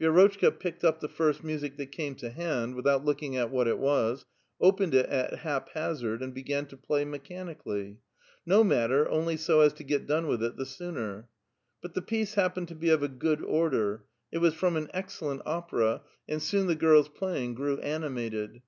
[0.00, 3.78] Vierotchka picked up the first music that came to hand, without looking at what it
[3.78, 4.24] was,
[4.60, 7.98] opened it at haphazard, and began to play mechanically;
[8.44, 11.28] no matter, only so as to get done with it the sooner.
[11.80, 14.02] But the piece happened to be of a good order;
[14.32, 18.62] it was from an excellent opera, and soon the giiTs i)laying grew animated.